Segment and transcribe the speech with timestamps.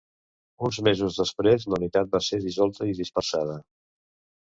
[0.69, 3.63] Uns mesos després la unitat va ser dissolta i dispersada.